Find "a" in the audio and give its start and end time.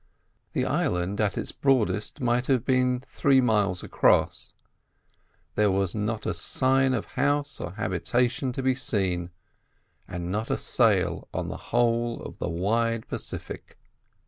6.25-6.33, 10.49-10.57